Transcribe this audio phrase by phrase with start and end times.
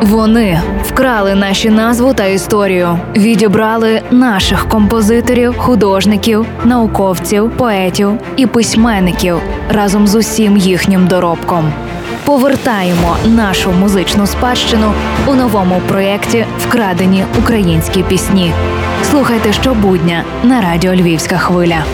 [0.00, 9.36] Вони вкрали наші назву та історію, відібрали наших композиторів, художників, науковців, поетів і письменників
[9.70, 11.72] разом з усім їхнім доробком.
[12.24, 14.92] Повертаємо нашу музичну спадщину
[15.26, 18.52] у новому проєкті Вкрадені українські пісні.
[19.10, 21.84] Слухайте щобудня на радіо Львівська хвиля.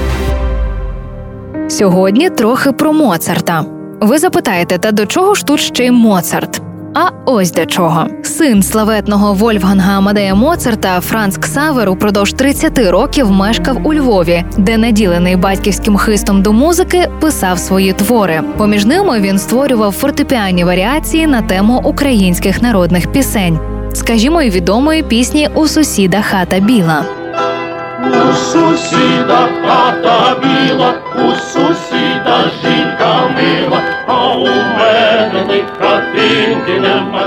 [1.69, 3.65] Сьогодні трохи про Моцарта.
[4.01, 6.63] Ви запитаєте, та до чого ж тут ще й Моцарт?
[6.99, 13.87] А ось до чого син славетного Вольфганга Амадея Моцарта Франц Ксавер упродовж 30 років мешкав
[13.87, 18.43] у Львові, де, наділений батьківським хистом до музики, писав свої твори.
[18.57, 23.59] Поміж ними він створював фортепіанні варіації на тему українських народних пісень,
[23.93, 27.05] скажімо, й відомої пісні У сусіда хата біла.
[28.03, 30.95] У сусіда хата біла,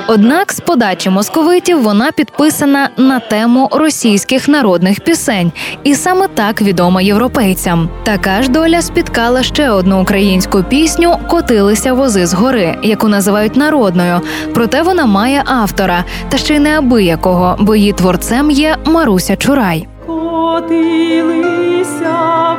[0.07, 5.51] Однак з подачі московитів вона підписана на тему російських народних пісень,
[5.83, 7.89] і саме так відома європейцям.
[8.03, 14.21] Така ж доля спіткала ще одну українську пісню Котилися вози з гори, яку називають народною.
[14.53, 19.87] Проте вона має автора, та ще й неабиякого, бо її творцем є Маруся Чурай.
[20.07, 21.37] Котилися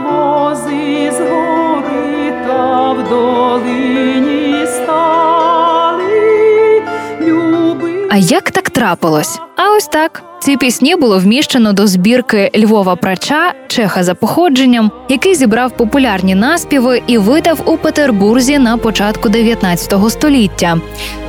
[0.04, 1.59] вози з
[8.12, 9.38] А як так трапилось?
[9.56, 10.29] А ось так.
[10.42, 17.02] Ці пісні було вміщено до збірки Львова Прача, чеха за походженням, який зібрав популярні наспіви
[17.06, 20.80] і видав у Петербурзі на початку 19 століття.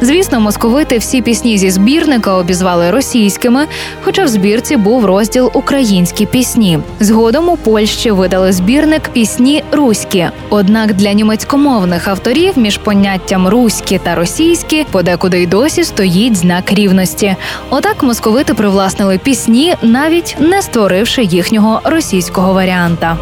[0.02, 3.66] Звісно, московити всі пісні зі збірника обізвали російськими,
[4.04, 6.80] хоча в збірці був розділ Українські пісні.
[7.00, 10.28] Згодом у Польщі видали збірник пісні руські.
[10.50, 17.36] Однак для німецькомовних авторів між поняттям руські та російські подекуди й досі стоїть знак рівності.
[17.70, 23.18] Отак московити привласнили пісні, навіть не створивши їхнього російського варіанта.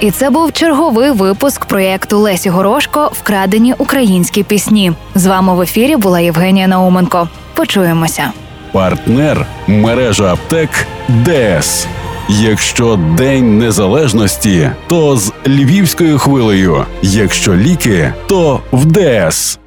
[0.00, 4.92] І це був черговий випуск проєкту Лесі Горошко Вкрадені українські пісні.
[5.14, 7.28] З вами в ефірі була Євгенія Науменко.
[7.54, 8.32] Почуємося.
[8.72, 10.70] Партнер мережа аптек
[11.08, 11.86] ДС.
[12.28, 16.84] Якщо День Незалежності, то з львівською хвилею.
[17.02, 19.58] Якщо ліки, то в ДС.